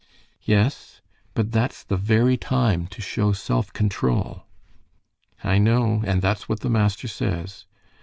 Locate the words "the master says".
6.61-7.65